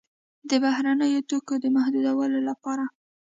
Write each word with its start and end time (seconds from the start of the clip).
د 0.49 0.51
بهرنیو 0.63 1.25
توکو 1.29 1.53
د 1.63 1.65
محدودولو 1.75 2.39
لپاره. 2.49 2.85